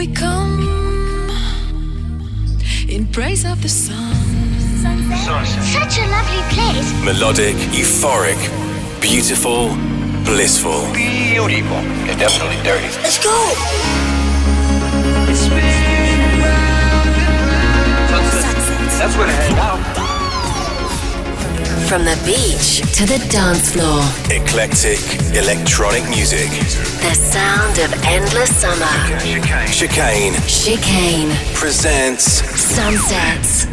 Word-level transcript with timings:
we 0.00 0.06
come 0.06 1.28
in 2.88 3.06
praise 3.12 3.44
of 3.44 3.60
the 3.60 3.68
sun. 3.68 4.14
Such 5.76 5.98
a 5.98 6.06
lovely 6.16 6.42
place. 6.54 6.88
Melodic, 7.04 7.54
euphoric, 7.76 8.40
beautiful, 9.02 9.76
blissful. 10.24 10.90
Beautiful. 10.94 11.82
It's 12.08 12.18
definitely 12.18 12.56
dirty. 12.64 12.88
Let's 13.02 13.22
go. 13.22 13.36
That's 18.98 19.16
where 19.16 19.26
to 19.26 19.32
head 19.32 19.52
now. 19.52 19.99
From 21.90 22.04
the 22.04 22.14
beach 22.24 22.82
to 22.98 23.04
the 23.04 23.18
dance 23.32 23.72
floor, 23.72 24.00
Eclectic, 24.30 25.00
electronic 25.34 26.08
music. 26.08 26.48
the 27.02 27.14
sound 27.14 27.80
of 27.80 27.92
endless 28.04 28.54
summer. 28.54 28.86
Chicane 29.18 29.66
Chicane. 29.72 30.34
Chicane. 30.46 31.30
presents 31.52 32.24
Sunsets. 32.24 33.66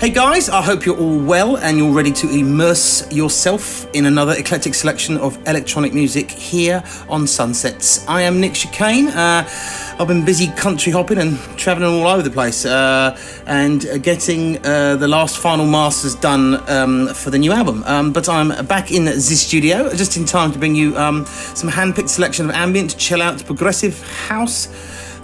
Hey 0.00 0.10
guys, 0.10 0.50
I 0.50 0.60
hope 0.60 0.84
you're 0.84 0.98
all 0.98 1.18
well 1.18 1.56
and 1.56 1.78
you're 1.78 1.92
ready 1.94 2.12
to 2.12 2.28
immerse 2.28 3.10
yourself 3.10 3.86
in 3.94 4.04
another 4.04 4.34
eclectic 4.34 4.74
selection 4.74 5.16
of 5.16 5.38
electronic 5.48 5.94
music 5.94 6.30
here 6.30 6.84
on 7.08 7.26
Sunsets. 7.26 8.06
I 8.06 8.20
am 8.20 8.38
Nick 8.38 8.52
Chicane. 8.52 9.08
Uh, 9.08 9.48
I've 9.98 10.08
been 10.08 10.24
busy 10.24 10.48
country 10.48 10.90
hopping 10.90 11.18
and 11.18 11.38
travelling 11.56 12.00
all 12.00 12.08
over 12.08 12.22
the 12.22 12.30
place 12.30 12.66
uh, 12.66 13.16
and 13.46 13.86
getting 14.02 14.58
uh, 14.66 14.96
the 14.96 15.06
last 15.06 15.38
final 15.38 15.66
masters 15.66 16.16
done 16.16 16.68
um, 16.68 17.08
for 17.14 17.30
the 17.30 17.38
new 17.38 17.52
album. 17.52 17.84
Um, 17.86 18.12
but 18.12 18.28
I'm 18.28 18.66
back 18.66 18.90
in 18.90 19.04
the 19.04 19.20
studio 19.20 19.94
just 19.94 20.16
in 20.16 20.24
time 20.24 20.50
to 20.52 20.58
bring 20.58 20.74
you 20.74 20.96
um, 20.96 21.24
some 21.26 21.68
hand-picked 21.68 22.10
selection 22.10 22.48
of 22.48 22.56
ambient, 22.56 22.98
chill 22.98 23.22
out, 23.22 23.44
progressive 23.46 24.02
house 24.26 24.68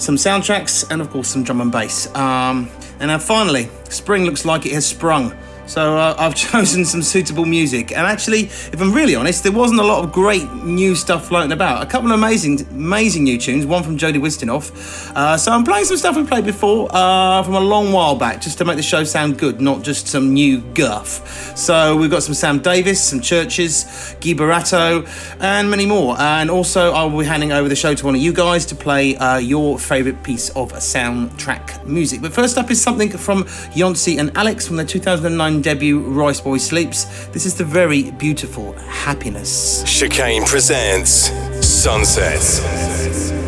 some 0.00 0.16
soundtracks, 0.16 0.90
and 0.90 1.02
of 1.02 1.10
course 1.10 1.28
some 1.28 1.42
drum 1.42 1.60
and 1.60 1.70
bass. 1.70 2.12
Um, 2.14 2.70
and 3.00 3.08
now 3.08 3.18
finally, 3.18 3.68
spring 3.90 4.24
looks 4.24 4.44
like 4.44 4.66
it 4.66 4.72
has 4.72 4.86
sprung. 4.86 5.36
So 5.70 5.96
uh, 5.96 6.16
I've 6.18 6.34
chosen 6.50 6.84
some 6.84 7.00
suitable 7.00 7.44
music. 7.44 7.92
And 7.92 8.04
actually, 8.04 8.46
if 8.46 8.80
I'm 8.80 8.92
really 8.92 9.14
honest, 9.14 9.44
there 9.44 9.52
wasn't 9.52 9.78
a 9.78 9.84
lot 9.84 10.02
of 10.02 10.10
great 10.10 10.52
new 10.64 10.96
stuff 10.96 11.28
floating 11.28 11.52
about. 11.52 11.80
A 11.80 11.86
couple 11.86 12.10
of 12.10 12.18
amazing, 12.18 12.60
amazing 12.72 13.22
new 13.22 13.38
tunes. 13.38 13.66
One 13.66 13.84
from 13.84 13.96
Jody 13.96 14.18
Wisternoff. 14.18 15.12
Uh, 15.14 15.36
so 15.36 15.52
I'm 15.52 15.62
playing 15.62 15.84
some 15.84 15.96
stuff 15.96 16.16
we 16.16 16.24
played 16.24 16.44
before 16.44 16.88
uh, 16.90 17.44
from 17.44 17.54
a 17.54 17.60
long 17.60 17.92
while 17.92 18.16
back, 18.16 18.40
just 18.40 18.58
to 18.58 18.64
make 18.64 18.78
the 18.78 18.82
show 18.82 19.04
sound 19.04 19.38
good, 19.38 19.60
not 19.60 19.82
just 19.82 20.08
some 20.08 20.34
new 20.34 20.60
guff. 20.74 21.56
So 21.56 21.96
we've 21.96 22.10
got 22.10 22.24
some 22.24 22.34
Sam 22.34 22.58
Davis, 22.58 23.00
some 23.00 23.20
Churches, 23.20 23.84
Guy 24.20 24.30
Barato, 24.30 25.06
and 25.40 25.70
many 25.70 25.86
more. 25.86 26.16
And 26.18 26.50
also, 26.50 26.92
I 26.92 27.04
will 27.04 27.20
be 27.20 27.26
handing 27.26 27.52
over 27.52 27.68
the 27.68 27.76
show 27.76 27.94
to 27.94 28.04
one 28.04 28.16
of 28.16 28.20
you 28.20 28.32
guys 28.32 28.66
to 28.66 28.74
play 28.74 29.16
uh, 29.18 29.38
your 29.38 29.78
favourite 29.78 30.24
piece 30.24 30.48
of 30.50 30.72
soundtrack 30.72 31.86
music. 31.86 32.22
But 32.22 32.32
first 32.32 32.58
up 32.58 32.72
is 32.72 32.82
something 32.82 33.10
from 33.10 33.44
Jónsi 33.74 34.18
and 34.18 34.36
Alex 34.36 34.66
from 34.66 34.74
their 34.74 34.86
2009 34.86 35.59
debut 35.60 36.00
Rice 36.00 36.40
Boy 36.40 36.58
Sleeps. 36.58 37.06
This 37.28 37.46
is 37.46 37.56
the 37.56 37.64
very 37.64 38.10
beautiful 38.12 38.72
Happiness. 38.72 39.82
Chicane 39.86 40.44
presents 40.44 41.30
Sunsets. 41.66 43.39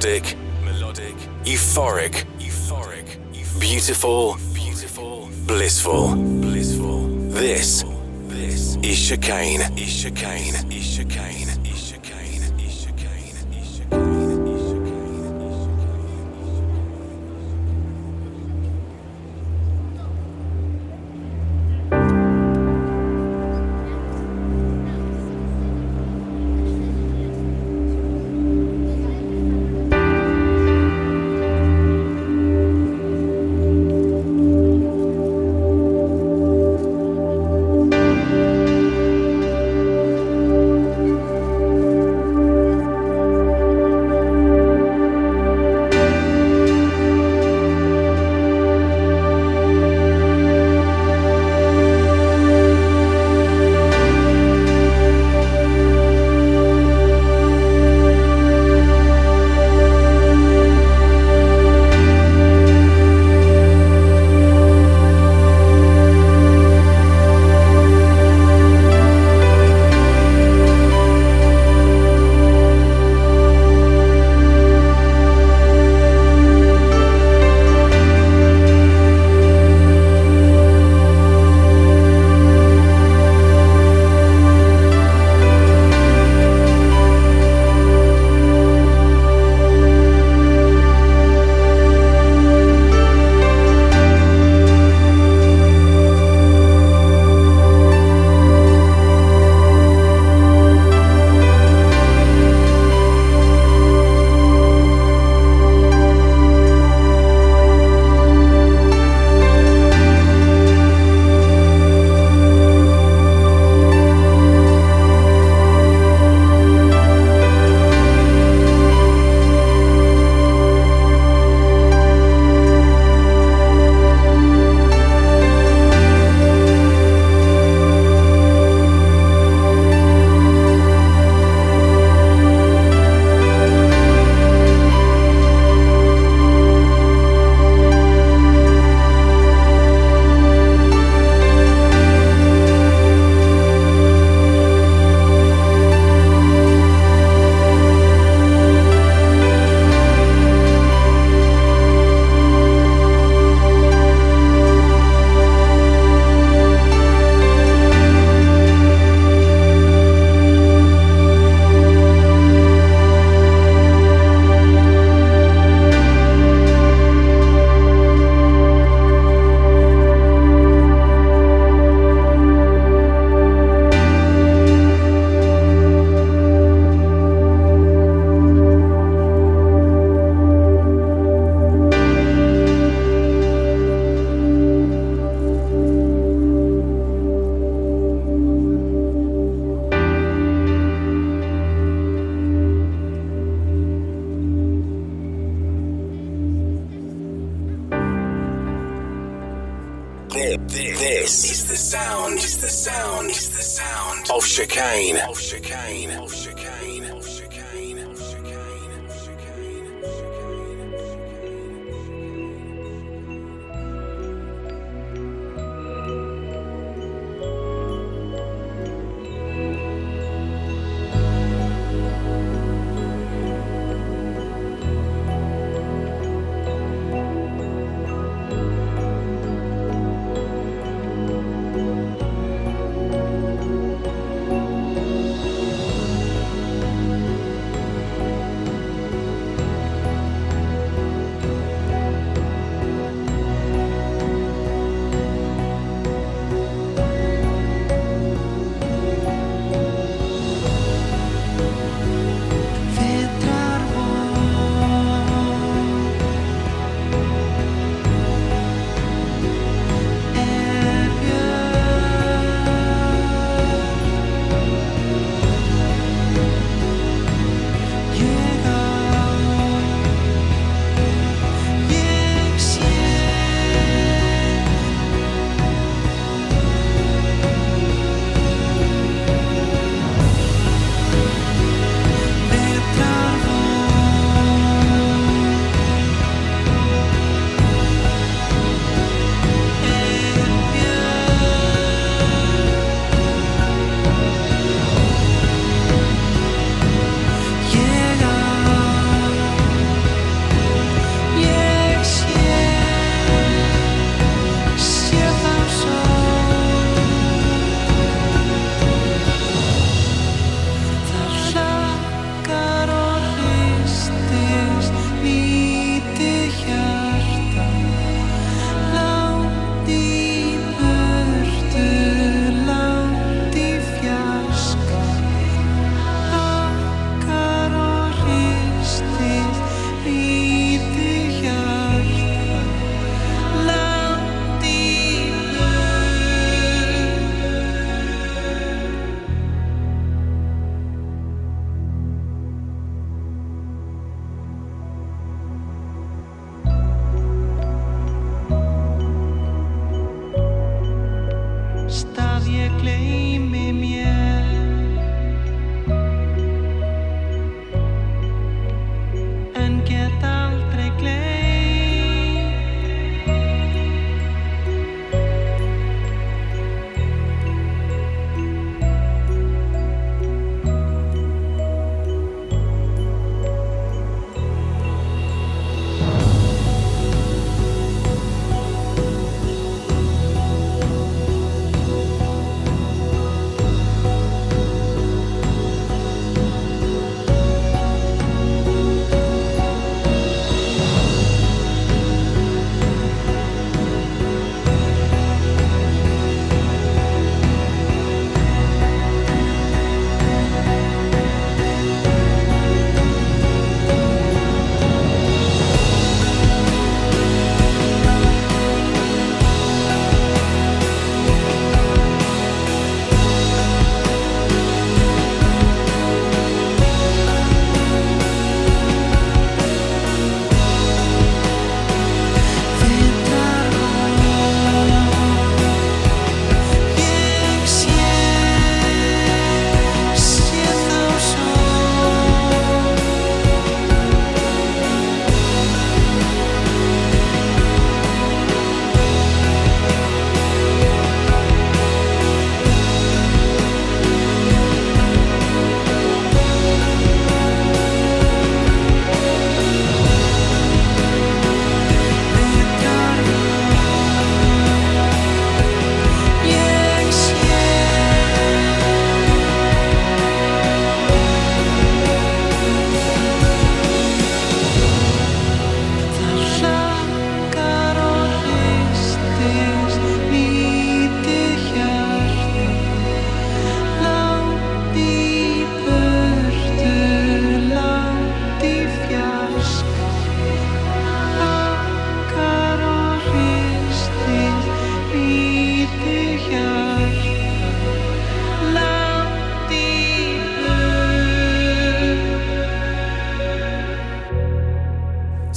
Melodic, 0.00 0.34
melodic, 0.64 1.14
euphoric, 1.44 2.24
euphoric, 2.38 3.60
beautiful, 3.60 4.38
beautiful, 4.54 5.28
blissful, 5.46 6.16
blissful. 6.16 7.08
This, 7.28 7.84
this 8.28 8.76
is 8.76 8.98
chicane, 8.98 9.60
is 9.76 10.02
chicane, 10.02 10.54
is 10.72 10.96
chicane, 10.96 11.49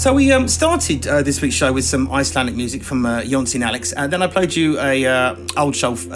So 0.04 0.14
we 0.14 0.34
um, 0.34 0.50
started 0.50 1.08
uh, 1.08 1.24
this 1.24 1.42
week's 1.42 1.56
show 1.56 1.72
with 1.72 1.86
some 1.86 2.12
Icelandic 2.12 2.56
music 2.56 2.84
from 2.84 3.06
uh, 3.06 3.22
Jónsi 3.22 3.56
and 3.56 3.64
Alex, 3.64 3.94
and 3.94 4.12
then 4.12 4.22
I 4.22 4.28
played 4.28 4.54
you 4.54 4.78
a 4.78 5.06
uh, 5.06 5.36
old 5.56 5.78
show, 5.78 5.96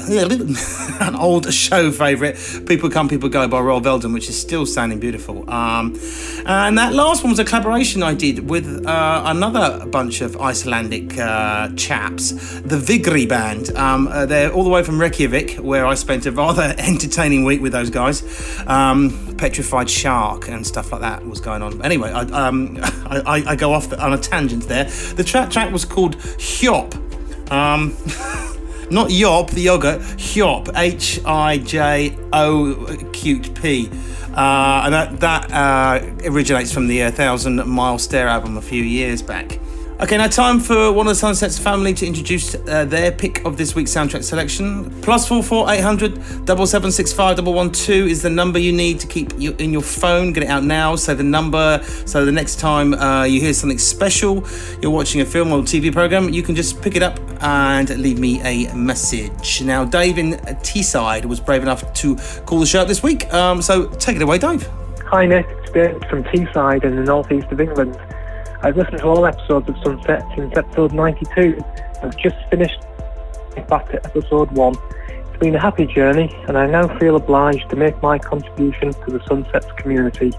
an 1.00 1.16
old 1.16 1.54
show 1.54 1.90
favourite, 1.90 2.36
"People 2.66 2.90
Come, 2.90 3.08
People 3.08 3.30
Go" 3.30 3.48
by 3.48 3.62
Royal 3.62 3.80
Veldon, 3.80 4.14
which 4.14 4.28
is 4.28 4.38
still 4.38 4.66
sounding 4.66 5.00
beautiful. 5.00 5.50
Um, 5.50 5.98
and 6.46 6.78
that 6.78 6.96
last 6.96 7.24
one 7.24 7.30
was 7.30 7.40
a 7.40 7.46
collaboration 7.46 8.04
I 8.04 8.14
did 8.14 8.50
with 8.50 8.86
uh, 8.86 9.24
another 9.26 9.86
bunch 9.86 10.20
of 10.20 10.36
Icelandic 10.36 11.18
uh, 11.18 11.70
chaps, 11.78 12.32
the 12.60 12.76
Vigri 12.76 13.26
Band. 13.26 13.70
Um, 13.78 14.10
uh, 14.10 14.26
they're 14.26 14.52
all 14.52 14.66
the 14.66 14.70
way 14.70 14.84
from 14.84 15.00
Reykjavik, 15.00 15.60
where 15.60 15.86
I 15.86 15.94
spent 15.94 16.26
a 16.26 16.34
rather 16.34 16.76
entertaining 16.78 17.46
week 17.46 17.62
with 17.62 17.72
those 17.72 17.90
guys. 17.90 18.22
Um, 18.68 19.27
Petrified 19.38 19.90
Shark 19.90 20.48
and 20.48 20.66
stuff 20.66 20.92
like 20.92 21.02
that 21.02 21.26
was 21.26 21.40
going 21.40 21.62
on. 21.62 21.82
Anyway, 21.84 22.12
I, 22.12 22.22
um, 22.22 22.78
I, 22.84 23.44
I, 23.48 23.56
go 23.56 23.74
off 23.74 23.92
on 23.94 24.14
a 24.14 24.18
tangent 24.18 24.64
there. 24.64 24.86
The 24.86 25.24
track 25.24 25.50
track 25.50 25.72
was 25.72 25.86
called 25.86 26.18
Hjop. 26.18 26.96
Um, 27.52 27.96
not 28.92 29.12
Yop, 29.12 29.52
the 29.52 29.62
yogurt, 29.62 30.02
Hjop, 30.02 30.72
H 30.76 31.20
I 31.26 31.58
J 31.60 32.18
O. 32.34 32.86
Uh, 34.38 34.82
and 34.86 34.94
that, 34.94 35.20
that 35.20 35.52
uh, 35.52 36.00
originates 36.26 36.72
from 36.72 36.88
the 36.88 37.04
uh, 37.04 37.12
Thousand 37.12 37.66
Mile 37.66 37.98
Stare 37.98 38.28
album 38.28 38.58
a 38.58 38.62
few 38.62 38.84
years 38.84 39.24
back. 39.24 39.60
Okay, 40.00 40.16
now 40.16 40.28
time 40.28 40.60
for 40.60 40.92
one 40.92 41.08
of 41.08 41.12
the 41.12 41.16
Sunsets 41.16 41.58
family 41.58 41.92
to 41.96 42.06
introduce 42.06 42.54
uh, 42.54 42.86
their 42.86 43.12
pick 43.12 43.44
of 43.46 43.58
this 43.58 43.74
week's 43.74 43.90
soundtrack 43.90 44.24
selection. 44.24 44.92
Plus 45.02 45.28
four 45.28 45.42
four 45.42 45.72
eight 45.72 45.82
hundred 45.82 46.22
double 46.46 46.68
seven 46.68 46.92
six 46.92 47.12
five 47.12 47.36
double 47.36 47.52
one 47.52 47.72
two 47.72 48.06
is 48.06 48.22
the 48.22 48.30
number 48.30 48.60
you 48.60 48.72
need 48.72 49.00
to 49.00 49.08
keep 49.08 49.34
you 49.40 49.56
in 49.58 49.74
your 49.74 49.82
phone. 49.82 50.34
Get 50.34 50.44
it 50.44 50.50
out 50.50 50.64
now. 50.64 50.96
So 50.96 51.16
the 51.16 51.24
number. 51.24 51.84
So 52.06 52.26
the 52.26 52.32
next 52.32 52.60
time 52.60 52.94
uh, 52.94 53.24
you 53.24 53.42
hear 53.42 53.54
something 53.54 53.80
special, 53.80 54.48
you're 54.84 54.92
watching 54.92 55.22
a 55.22 55.26
film 55.26 55.52
or 55.52 55.64
TV 55.64 55.92
program, 55.92 56.30
you 56.30 56.44
can 56.44 56.54
just 56.54 56.80
pick 56.80 56.96
it 56.96 57.02
up 57.02 57.20
and 57.42 57.90
leave 57.98 58.20
me 58.20 58.40
a 58.42 58.72
message. 58.76 59.64
Now, 59.64 59.84
Dave 59.84 60.20
in 60.20 60.34
Teesside 60.62 61.26
was 61.26 61.40
brave 61.40 61.64
enough 61.64 61.92
to 61.96 62.16
call 62.46 62.60
the 62.60 62.68
show 62.68 62.82
up 62.82 62.88
this 62.88 63.02
week. 63.02 63.34
Um, 63.34 63.64
so 63.64 63.88
take 63.88 64.16
it 64.18 64.22
away, 64.22 64.38
Dave. 64.38 64.70
Hi 65.08 65.26
Nick, 65.26 65.48
it's 65.50 65.72
Dave 65.72 66.00
from 66.08 66.24
Teesside 66.26 66.84
in 66.84 66.98
the 66.98 67.04
northeast 67.04 67.48
of 67.52 67.60
England. 67.60 67.98
I've 68.64 68.76
listened 68.76 68.98
to 69.00 69.06
all 69.06 69.26
episodes 69.26 69.70
of 69.70 69.78
Sunset 69.84 70.26
since 70.36 70.58
episode 70.58 70.92
92 70.92 71.64
I've 72.02 72.18
just 72.18 72.36
finished 72.50 72.80
back 73.68 73.90
to 73.92 74.04
episode 74.04 74.52
1. 74.52 74.76
It's 75.10 75.38
been 75.38 75.54
a 75.54 75.60
happy 75.60 75.86
journey 75.86 76.36
and 76.48 76.58
I 76.58 76.66
now 76.66 76.88
feel 76.98 77.16
obliged 77.16 77.70
to 77.70 77.76
make 77.76 78.02
my 78.02 78.18
contribution 78.18 78.94
to 78.94 79.12
the 79.12 79.22
Sunsets 79.28 79.68
community. 79.78 80.32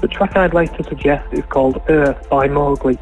The 0.00 0.08
track 0.08 0.34
I'd 0.34 0.54
like 0.54 0.74
to 0.78 0.84
suggest 0.84 1.30
is 1.32 1.44
called 1.50 1.82
Earth 1.90 2.28
by 2.30 2.48
Mogli. 2.48 2.98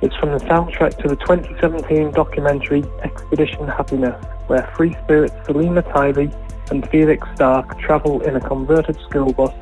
It's 0.00 0.16
from 0.16 0.32
the 0.32 0.38
soundtrack 0.38 0.96
to 1.02 1.08
the 1.08 1.16
2017 1.16 2.12
documentary 2.12 2.82
Expedition 3.02 3.68
Happiness, 3.68 4.24
where 4.46 4.66
free 4.74 4.96
spirits 5.04 5.34
Selima 5.46 5.82
Taibi 5.82 6.34
and 6.70 6.88
Felix 6.88 7.28
Starck 7.34 7.78
travel 7.78 8.22
in 8.22 8.36
a 8.36 8.40
converted 8.40 8.98
school 9.00 9.34
bus 9.34 9.54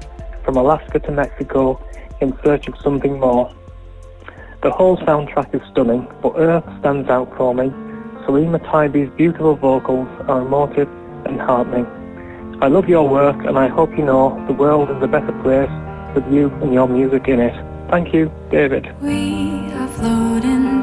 from 0.44 0.56
Alaska 0.56 1.00
to 1.00 1.10
Mexico 1.10 1.84
in 2.20 2.36
search 2.44 2.68
of 2.68 2.78
something 2.78 3.18
more. 3.18 3.52
The 4.64 4.70
whole 4.70 4.96
soundtrack 4.96 5.54
is 5.54 5.60
stunning, 5.70 6.08
but 6.22 6.32
Earth 6.38 6.64
stands 6.80 7.10
out 7.10 7.30
for 7.36 7.54
me. 7.54 7.68
Selima 8.24 8.58
Taibi's 8.60 9.10
beautiful 9.14 9.56
vocals 9.56 10.08
are 10.26 10.40
emotive 10.40 10.88
and 11.26 11.38
heartening. 11.38 11.84
I 12.62 12.68
love 12.68 12.88
your 12.88 13.06
work 13.06 13.36
and 13.44 13.58
I 13.58 13.68
hope 13.68 13.90
you 13.90 14.06
know 14.06 14.42
the 14.46 14.54
world 14.54 14.88
is 14.90 15.02
a 15.02 15.06
better 15.06 15.32
place 15.42 15.68
with 16.14 16.26
you 16.32 16.48
and 16.62 16.72
your 16.72 16.88
music 16.88 17.28
in 17.28 17.40
it. 17.40 17.52
Thank 17.90 18.14
you, 18.14 18.32
David. 18.50 18.86
We 19.02 19.70
are 19.74 19.88
floating 19.88 20.73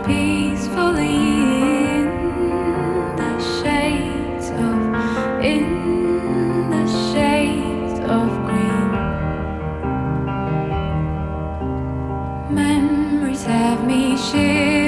have 13.45 13.83
me 13.86 14.15
shivering 14.17 14.80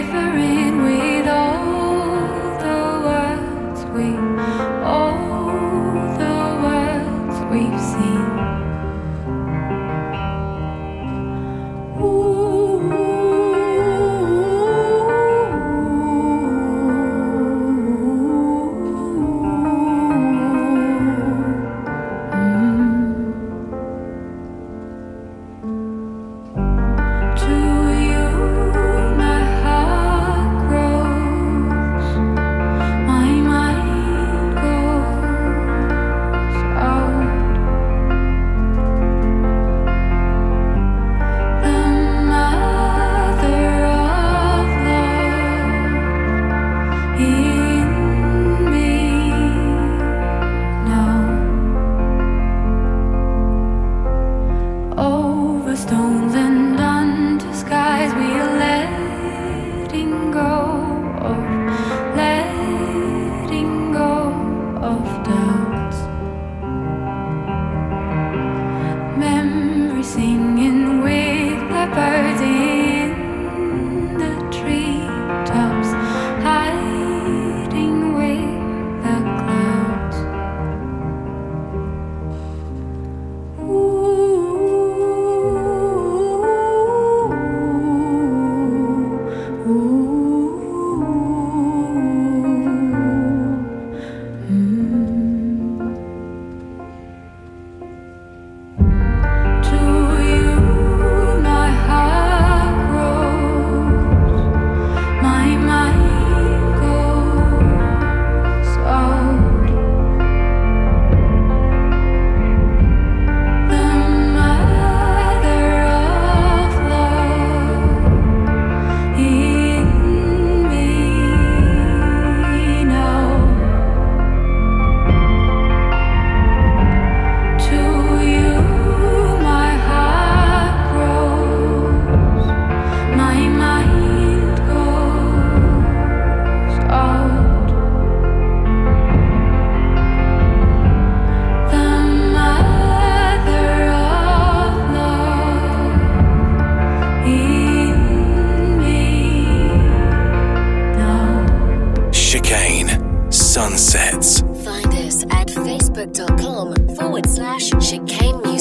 Chicane 152.44 153.32
Sunsets. 153.32 154.42
Find 154.66 154.94
us 154.94 155.24
at 155.24 155.48
facebook.com 155.48 156.96
forward 156.96 157.26
slash 157.26 157.70
chicane 157.80 158.42
music. 158.42 158.53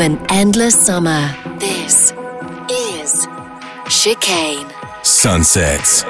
Of 0.00 0.06
an 0.06 0.26
endless 0.30 0.74
summer. 0.86 1.34
This 1.58 2.12
is 2.70 3.26
Chicane. 3.88 4.66
Sunsets. 5.02 6.09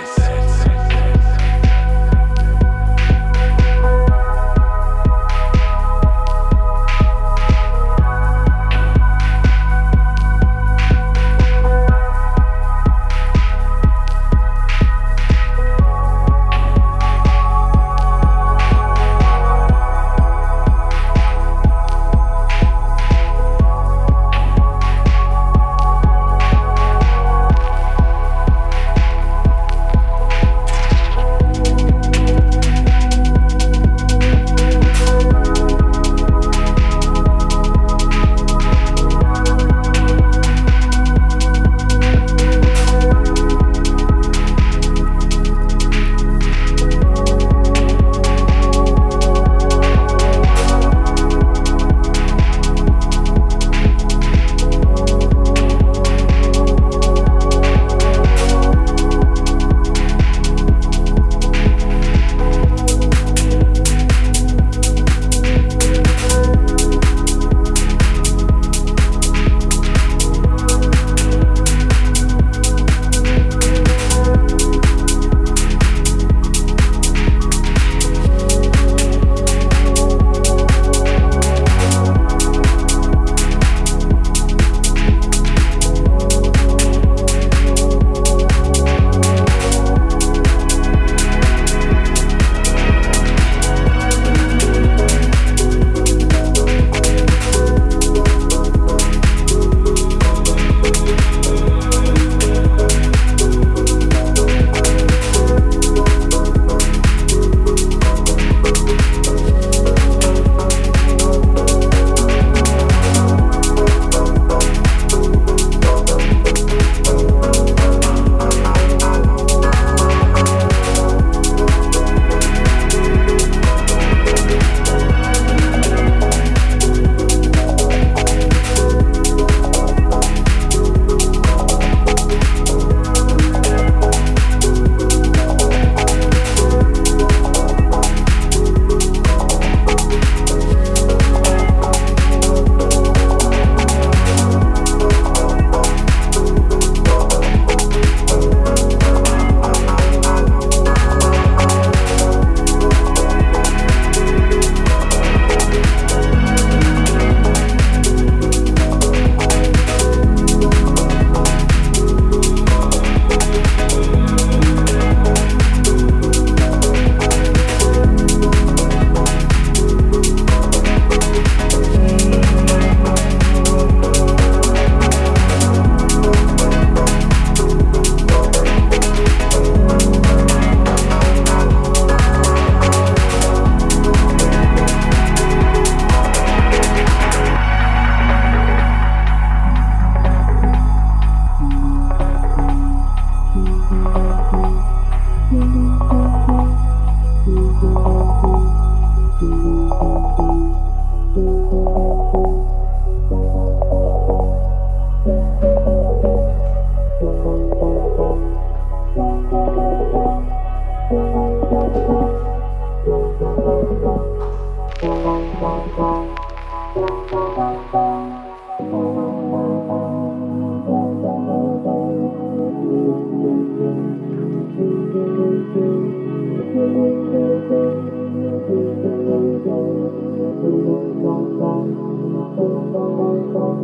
Thank 233.52 233.80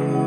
you. 0.00 0.21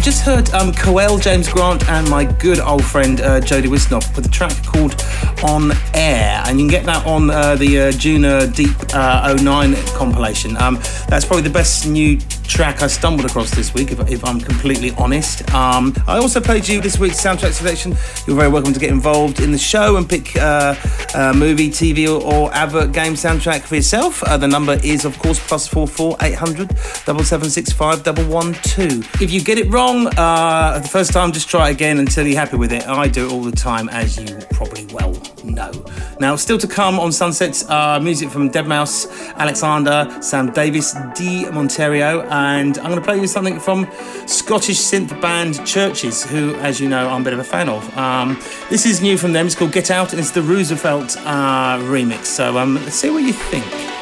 Just 0.00 0.22
heard 0.22 0.50
um, 0.50 0.72
Coel, 0.72 1.18
James 1.18 1.48
Grant, 1.48 1.88
and 1.88 2.08
my 2.10 2.24
good 2.24 2.60
old 2.60 2.84
friend 2.84 3.20
uh, 3.20 3.40
Jody 3.40 3.68
Wisternoff 3.68 4.14
with 4.14 4.26
a 4.26 4.28
track 4.28 4.52
called 4.64 5.02
On 5.42 5.72
Air. 5.94 6.42
And 6.46 6.60
you 6.60 6.66
can 6.66 6.70
get 6.70 6.84
that 6.86 7.06
on 7.06 7.30
uh, 7.30 7.56
the 7.56 7.80
uh, 7.80 8.46
Deep 8.46 8.76
uh, 8.94 9.36
09 9.40 9.74
compilation. 9.96 10.56
Um, 10.58 10.76
that's 11.08 11.24
probably 11.24 11.42
the 11.42 11.50
best 11.50 11.86
new 11.88 12.18
track 12.48 12.82
I 12.82 12.86
stumbled 12.86 13.26
across 13.26 13.50
this 13.54 13.74
week, 13.74 13.92
if, 13.92 14.00
if 14.10 14.24
I'm 14.24 14.40
completely 14.40 14.90
honest. 14.92 15.48
Um, 15.54 15.94
I 16.06 16.18
also 16.18 16.40
played 16.40 16.66
you 16.66 16.80
this 16.80 16.98
week's 16.98 17.22
soundtrack 17.22 17.52
selection. 17.52 17.94
You're 18.26 18.36
very 18.36 18.48
welcome 18.48 18.72
to 18.72 18.80
get 18.80 18.90
involved 18.90 19.40
in 19.40 19.52
the 19.52 19.58
show 19.58 19.96
and 19.96 20.08
pick 20.08 20.34
uh, 20.36 20.74
a 21.14 21.34
movie, 21.34 21.68
TV, 21.68 22.08
or, 22.08 22.22
or, 22.22 22.52
advert 22.54 22.92
game 22.92 23.12
soundtrack 23.12 23.60
for 23.60 23.76
yourself. 23.76 24.22
Uh, 24.22 24.36
the 24.36 24.48
number 24.48 24.78
is, 24.82 25.04
of 25.04 25.18
course, 25.18 25.38
plus 25.46 25.68
four 25.68 25.86
four 25.86 26.16
eight 26.22 26.34
hundred 26.34 26.74
double 27.04 27.22
seven 27.22 27.50
six 27.50 27.70
five 27.70 28.02
double 28.02 28.24
one 28.24 28.54
two. 28.54 29.02
If 29.20 29.30
you 29.30 29.42
get 29.42 29.58
it 29.58 29.70
wrong 29.70 30.06
uh, 30.16 30.78
the 30.78 30.88
first 30.88 31.12
time, 31.12 31.32
just 31.32 31.48
try 31.48 31.68
again 31.68 31.98
until 31.98 32.26
you're 32.26 32.40
happy 32.40 32.56
with 32.56 32.72
it. 32.72 32.86
I 32.88 33.08
do 33.08 33.26
it 33.26 33.32
all 33.32 33.42
the 33.42 33.52
time, 33.52 33.88
as 33.90 34.18
you 34.18 34.38
probably 34.50 34.86
well 34.86 35.12
know. 35.44 35.72
Now, 36.20 36.36
still 36.36 36.58
to 36.58 36.66
come 36.66 36.98
on 36.98 37.12
Sunsets, 37.12 37.68
uh, 37.68 38.00
music 38.00 38.30
from 38.30 38.50
Deadmau5, 38.50 39.34
Alexander, 39.36 40.18
Sam 40.20 40.50
Davis, 40.52 40.94
Dee 41.14 41.48
Montero 41.50 42.22
and 42.38 42.78
I'm 42.78 42.90
going 42.90 42.96
to 42.96 43.04
play 43.04 43.20
you 43.20 43.26
something 43.26 43.58
from 43.58 43.86
Scottish 44.26 44.78
synth 44.78 45.20
band 45.20 45.54
CHVRCHES, 45.54 46.26
who, 46.26 46.54
as 46.56 46.80
you 46.80 46.88
know, 46.88 47.08
I'm 47.08 47.22
a 47.22 47.24
bit 47.24 47.32
of 47.32 47.38
a 47.38 47.44
fan 47.44 47.68
of. 47.68 47.96
Um, 47.96 48.38
this 48.70 48.86
is 48.86 49.00
new 49.00 49.16
from 49.18 49.32
them. 49.32 49.46
It's 49.46 49.54
called 49.54 49.72
Get 49.72 49.90
Out, 49.90 50.12
and 50.12 50.20
it's 50.20 50.30
the 50.30 50.42
Roosevelt 50.42 51.16
uh, 51.18 51.78
remix. 51.78 52.26
So 52.26 52.58
um, 52.58 52.74
let's 52.76 52.96
see 52.96 53.10
what 53.10 53.22
you 53.22 53.32
think. 53.32 53.97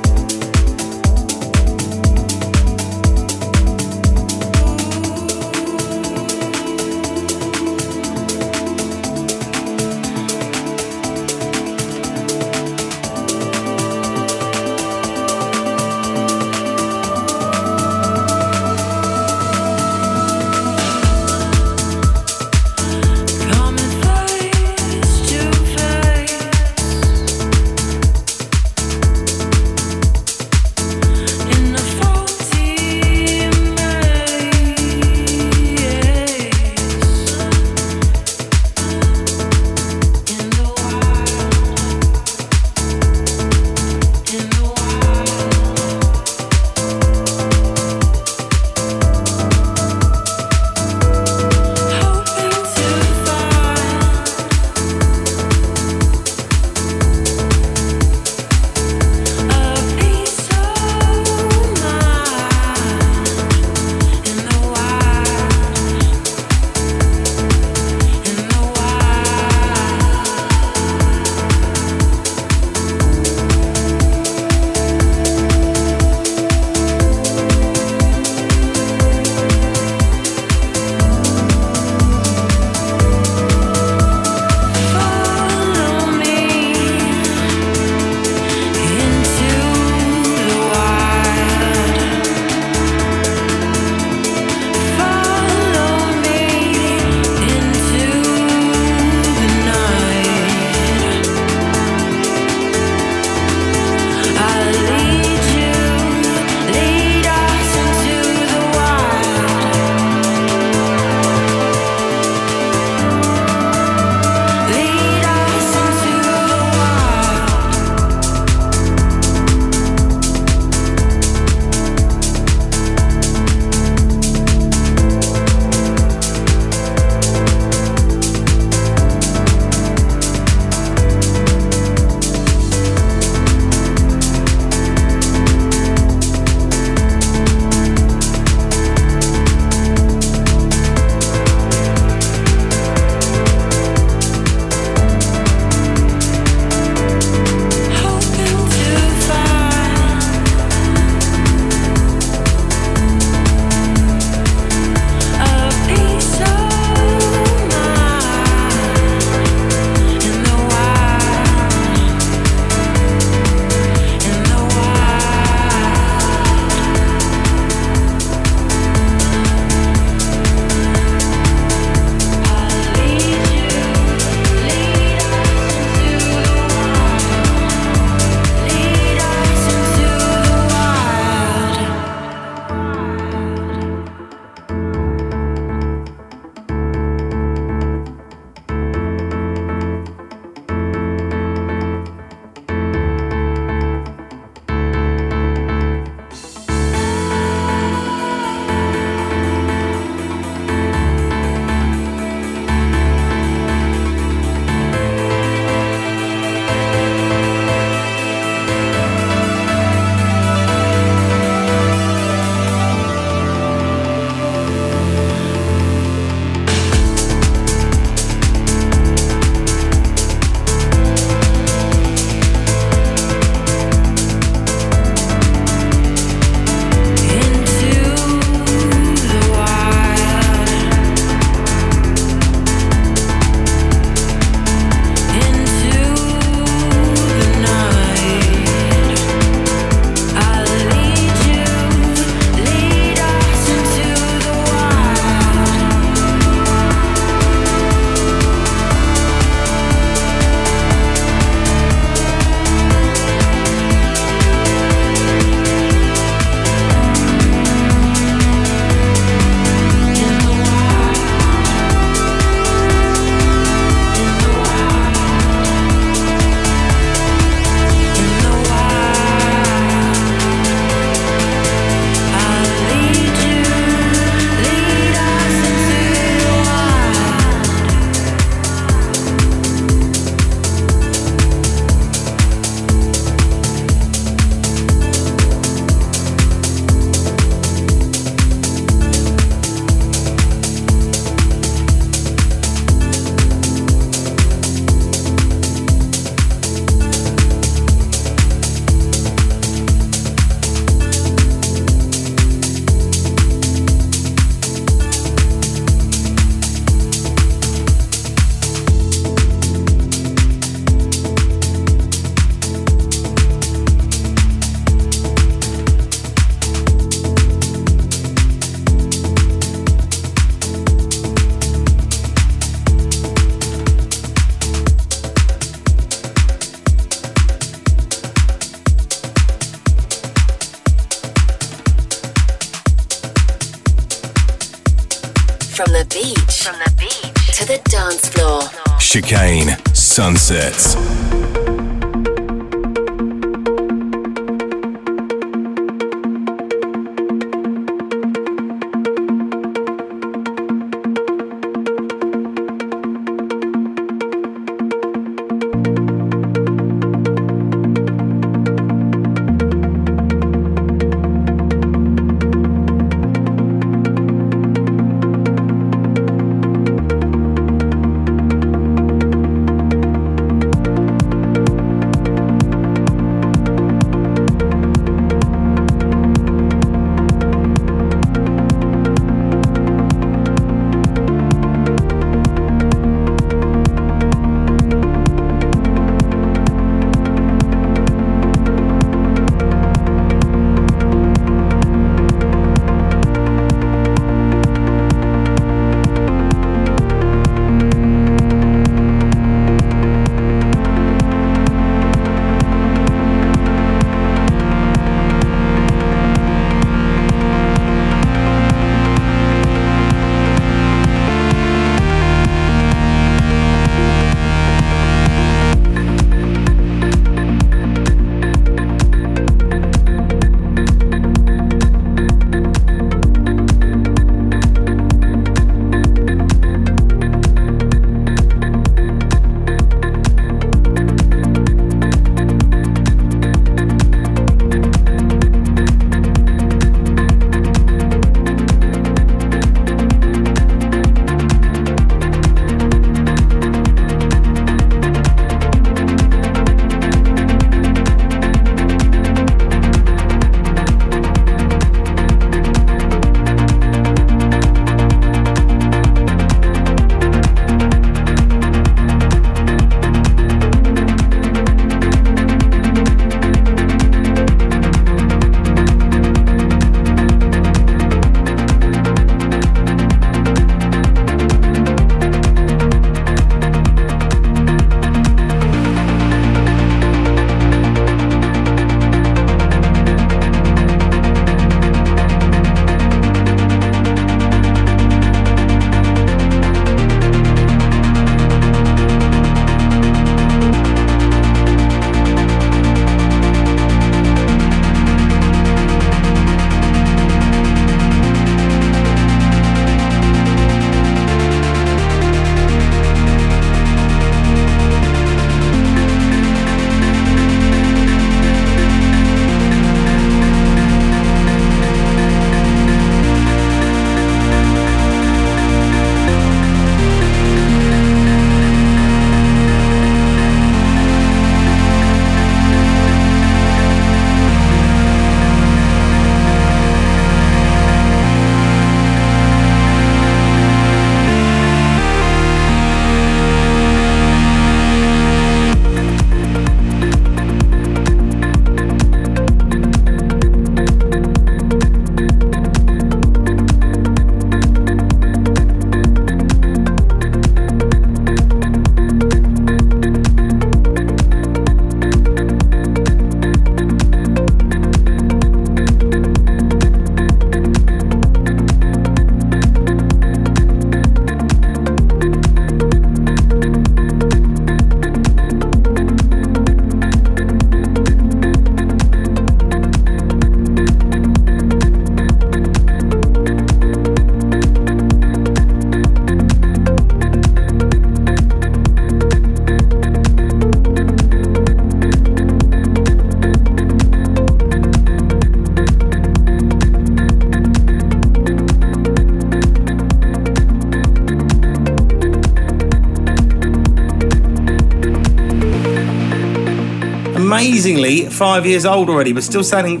25 598.38 598.66
years 598.66 598.86
old 598.86 599.10
already, 599.10 599.32
but 599.32 599.42
still 599.42 599.64
sounding 599.64 600.00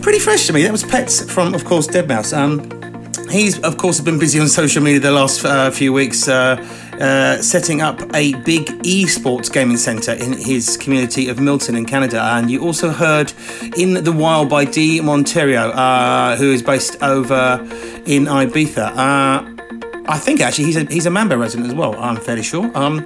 pretty 0.00 0.20
fresh 0.20 0.46
to 0.46 0.52
me. 0.52 0.62
That 0.62 0.70
was 0.70 0.84
Pets 0.84 1.28
from, 1.28 1.54
of 1.54 1.64
course, 1.64 1.88
Deadmau5. 1.88 2.32
Um, 2.32 3.28
he's, 3.28 3.60
of 3.62 3.78
course, 3.78 4.00
been 4.00 4.16
busy 4.16 4.38
on 4.38 4.46
social 4.46 4.80
media 4.80 5.00
the 5.00 5.10
last 5.10 5.44
uh, 5.44 5.72
few 5.72 5.92
weeks. 5.92 6.28
Uh, 6.28 6.54
uh, 7.00 7.42
setting 7.42 7.82
up 7.82 8.00
a 8.14 8.32
big 8.42 8.66
esports 8.84 9.52
gaming 9.52 9.76
centre 9.76 10.12
in 10.12 10.34
his 10.34 10.76
community 10.76 11.28
of 11.28 11.40
Milton 11.40 11.74
in 11.74 11.84
Canada. 11.84 12.22
And 12.22 12.48
you 12.48 12.62
also 12.62 12.90
heard 12.90 13.32
In 13.76 14.04
the 14.04 14.12
Wild 14.12 14.48
by 14.48 14.64
Dee 14.64 15.00
Montero, 15.00 15.70
uh, 15.70 16.36
who 16.36 16.52
is 16.52 16.62
based 16.62 17.02
over 17.02 17.58
in 18.06 18.26
Ibiza. 18.26 18.86
Uh, 18.96 20.04
I 20.06 20.18
think 20.18 20.40
actually 20.40 20.66
he's 20.66 20.76
a, 20.76 20.84
he's 20.84 21.06
a 21.06 21.10
Mambo 21.10 21.36
resident 21.36 21.70
as 21.70 21.74
well, 21.74 21.96
I'm 21.96 22.18
fairly 22.18 22.44
sure. 22.44 22.70
Um, 22.76 23.04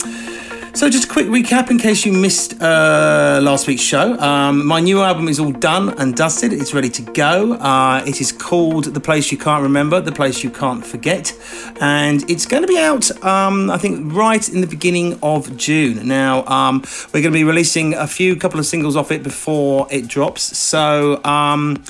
so, 0.78 0.88
just 0.88 1.06
a 1.06 1.08
quick 1.08 1.26
recap 1.26 1.72
in 1.72 1.78
case 1.78 2.06
you 2.06 2.12
missed 2.12 2.62
uh, 2.62 3.40
last 3.42 3.66
week's 3.66 3.82
show. 3.82 4.16
Um, 4.20 4.64
my 4.64 4.78
new 4.78 5.02
album 5.02 5.26
is 5.26 5.40
all 5.40 5.50
done 5.50 5.88
and 5.98 6.14
dusted. 6.14 6.52
It's 6.52 6.72
ready 6.72 6.88
to 6.90 7.02
go. 7.02 7.54
Uh, 7.54 8.04
it 8.06 8.20
is 8.20 8.30
called 8.30 8.84
The 8.84 9.00
Place 9.00 9.32
You 9.32 9.38
Can't 9.38 9.64
Remember, 9.64 10.00
The 10.00 10.12
Place 10.12 10.44
You 10.44 10.50
Can't 10.50 10.86
Forget. 10.86 11.36
And 11.80 12.22
it's 12.30 12.46
going 12.46 12.62
to 12.62 12.68
be 12.68 12.78
out, 12.78 13.10
um, 13.24 13.72
I 13.72 13.78
think, 13.78 14.12
right 14.12 14.48
in 14.48 14.60
the 14.60 14.68
beginning 14.68 15.18
of 15.20 15.56
June. 15.56 16.06
Now, 16.06 16.46
um, 16.46 16.84
we're 17.12 17.22
going 17.22 17.32
to 17.34 17.38
be 17.40 17.42
releasing 17.42 17.94
a 17.94 18.06
few 18.06 18.36
couple 18.36 18.60
of 18.60 18.66
singles 18.66 18.94
off 18.94 19.10
it 19.10 19.24
before 19.24 19.88
it 19.90 20.06
drops. 20.06 20.56
So, 20.56 21.20
um, 21.24 21.82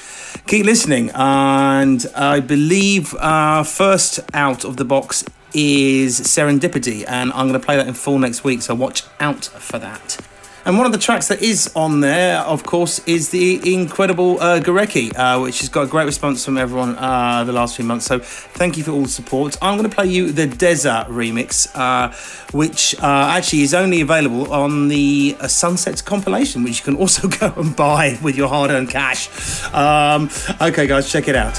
keep 0.47 0.64
listening. 0.64 1.11
And 1.14 2.07
I 2.16 2.41
believe 2.41 3.14
uh, 3.16 3.64
first 3.64 4.20
out 4.32 4.64
of 4.64 4.78
the 4.78 4.86
box 4.86 5.26
is 5.55 6.20
Serendipity, 6.20 7.05
and 7.07 7.32
I'm 7.32 7.49
going 7.49 7.61
to 7.61 7.64
play 7.64 7.76
that 7.76 7.86
in 7.86 7.94
full 7.94 8.18
next 8.18 8.44
week, 8.44 8.62
so 8.62 8.74
watch 8.74 9.05
out 9.20 9.44
for 9.44 9.78
that. 9.78 10.18
And 10.68 10.76
one 10.76 10.84
of 10.84 10.92
the 10.92 10.99
tracks 10.99 11.28
that 11.28 11.40
is 11.40 11.72
on 11.74 12.01
there, 12.01 12.40
of 12.40 12.62
course, 12.62 12.99
is 13.07 13.30
the 13.30 13.72
incredible 13.72 14.38
uh, 14.38 14.61
Gorecki, 14.61 15.16
uh, 15.16 15.40
which 15.40 15.61
has 15.61 15.70
got 15.70 15.84
a 15.84 15.86
great 15.86 16.05
response 16.05 16.44
from 16.44 16.59
everyone 16.59 16.94
uh, 16.99 17.42
the 17.44 17.55
last 17.55 17.76
few 17.76 17.86
months. 17.86 18.05
So 18.05 18.18
thank 18.18 18.76
you 18.76 18.84
for 18.84 18.90
all 18.90 19.01
the 19.01 19.09
support. 19.09 19.57
I'm 19.62 19.78
going 19.78 19.88
to 19.88 19.96
play 19.96 20.09
you 20.09 20.30
the 20.30 20.46
Dezza 20.46 21.07
remix, 21.07 21.74
uh, 21.74 22.12
which 22.53 22.94
uh, 22.96 23.07
actually 23.30 23.62
is 23.62 23.72
only 23.72 24.03
available 24.03 24.53
on 24.53 24.88
the 24.88 25.38
uh, 25.40 25.49
Sunsets 25.49 26.03
compilation, 26.03 26.62
which 26.64 26.80
you 26.80 26.84
can 26.84 26.96
also 26.96 27.28
go 27.40 27.51
and 27.57 27.74
buy 27.74 28.18
with 28.22 28.36
your 28.36 28.49
hard 28.49 28.70
earned 28.70 28.90
cash. 28.90 29.30
Um, 29.72 30.28
okay, 30.61 30.86
guys, 30.86 31.11
check 31.11 31.28
it 31.28 31.34
out. 31.34 31.57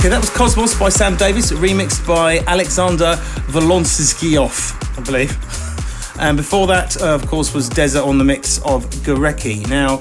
Cosmos 0.00 0.78
by 0.78 0.88
Sam 0.88 1.16
Davis, 1.16 1.50
remixed 1.50 2.06
by 2.06 2.38
Alexander 2.46 3.16
Volosnikov, 3.48 4.98
I 4.98 5.02
believe. 5.02 5.36
And 6.20 6.36
before 6.36 6.66
that, 6.66 7.00
uh, 7.00 7.14
of 7.14 7.26
course, 7.26 7.54
was 7.54 7.70
Dezza 7.70 8.04
on 8.04 8.18
the 8.18 8.24
mix 8.24 8.58
of 8.64 8.84
Gorecki. 9.04 9.68
Now, 9.68 10.00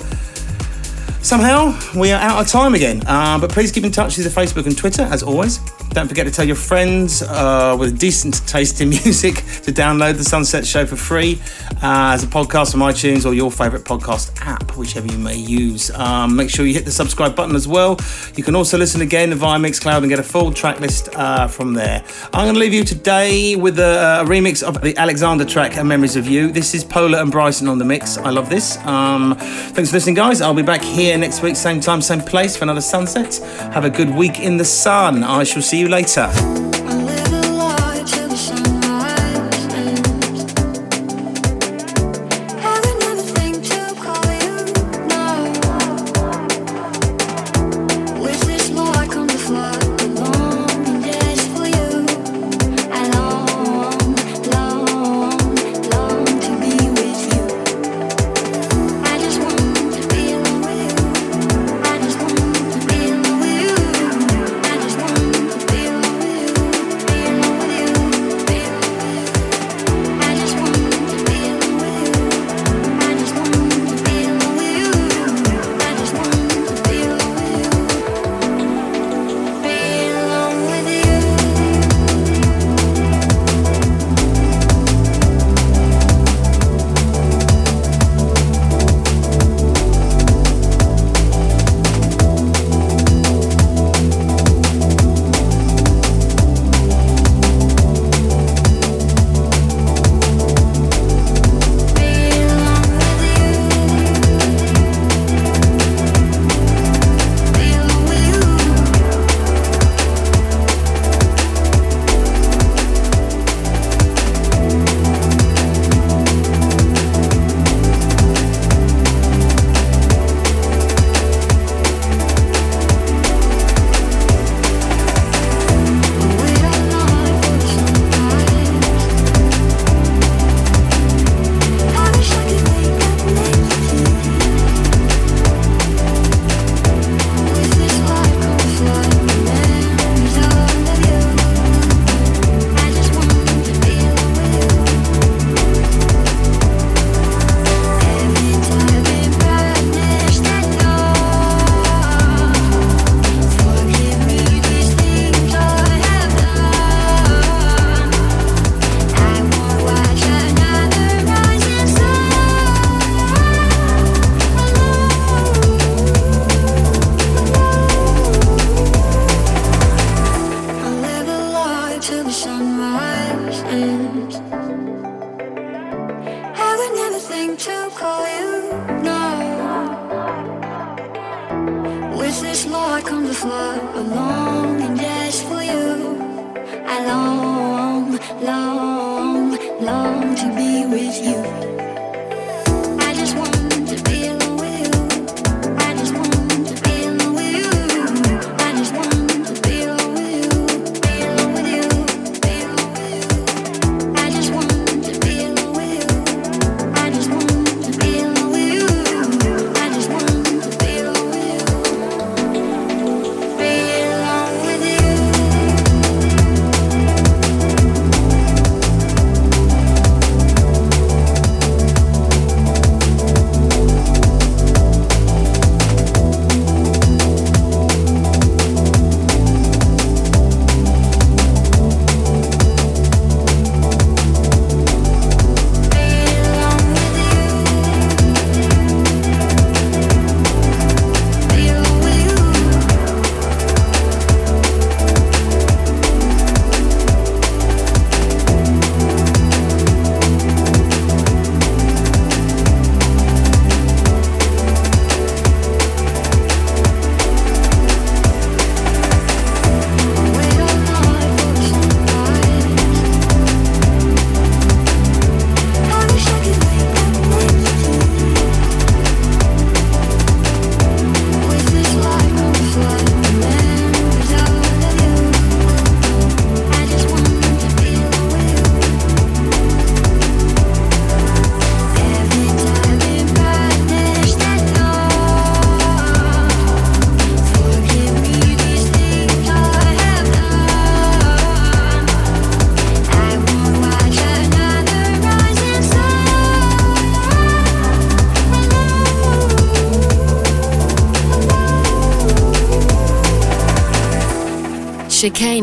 somehow 1.22 1.78
we 1.95 2.12
are 2.12 2.20
out 2.20 2.41
of 2.41 2.48
time 2.48 2.74
again, 2.74 3.04
uh, 3.06 3.38
but 3.39 3.52
please 3.52 3.72
keep 3.72 3.84
in 3.84 3.91
touch 3.91 4.18
with 4.18 4.34
the 4.34 4.41
Facebook 4.41 4.66
and 4.66 4.76
Twitter 4.76 5.04
as 5.04 5.22
always. 5.22 5.60
Don't 5.98 6.08
forget 6.08 6.28
to 6.28 6.32
tell 6.32 6.45
your 6.45 6.56
friends 6.56 7.24
uh, 7.24 7.76
with 7.80 7.91
a 7.91 7.98
decent 7.98 8.48
taste 8.48 8.82
in 8.82 8.89
music 9.04 9.38
to 9.64 9.72
download 9.72 10.18
the 10.18 10.24
Sunset 10.24 10.64
Show 10.64 10.86
for 10.86 10.95
free 10.95 11.41
uh, 11.82 12.14
as 12.14 12.24
a 12.24 12.28
podcast 12.28 12.74
from 12.74 12.82
iTunes 12.82 13.26
or 13.26 13.34
your 13.34 13.50
favourite 13.50 13.84
podcast 13.84 14.39
app, 14.45 14.78
whichever 14.78 15.08
you 15.08 15.18
may 15.18 15.36
use. 15.36 15.89
Um, 15.89 16.36
make 16.36 16.52
sure 16.52 16.68
you 16.68 16.76
hit 16.76 16.86
the 16.86 16.91
subscribe 16.91 17.36
button 17.36 17.56
as 17.56 17.68
well. 17.68 17.98
You 18.36 18.43
can 18.43 18.56
also 18.56 18.78
listen 18.78 19.02
again 19.02 19.34
via 19.34 19.58
Mixcloud 19.58 19.98
and 19.98 20.08
get 20.08 20.20
a 20.20 20.24
full 20.24 20.54
track 20.54 20.80
list 20.80 21.10
uh, 21.16 21.48
from 21.48 21.74
there. 21.74 22.04
I'm 22.26 22.45
going 22.45 22.54
to 22.54 22.60
leave 22.60 22.76
you 22.76 22.84
today 22.84 23.56
with 23.56 23.80
a, 23.80 24.22
a, 24.22 24.24
remix 24.24 24.62
of 24.62 24.80
the 24.80 24.95
Alexander 24.98 25.45
track, 25.45 25.84
Memories 25.84 26.16
of 26.16 26.28
You. 26.28 26.52
This 26.52 26.76
is 26.76 26.84
Pola 26.84 27.24
and 27.24 27.32
Bryson 27.32 27.68
on 27.68 27.80
the 27.80 27.86
mix. 27.86 28.20
I 28.20 28.30
love 28.30 28.52
this. 28.52 28.78
Um, 28.86 29.36
thanks 29.36 29.89
for 29.89 29.95
listening, 29.95 30.14
guys. 30.14 30.41
I'll 30.41 30.54
be 30.54 30.62
back 30.62 30.84
here 30.84 31.18
next 31.18 31.41
week, 31.41 31.56
same 31.56 31.80
time, 31.80 32.04
same 32.04 32.22
place 32.22 32.56
for 32.56 32.66
another 32.66 32.82
Sunset. 32.82 33.38
Have 33.74 33.84
a 33.84 33.89
good 33.89 34.12
week 34.12 34.39
in 34.39 34.58
the 34.58 34.66
sun. 34.66 35.24
I 35.24 35.43
shall 35.43 35.64
see 35.64 35.87
later. 35.88 36.66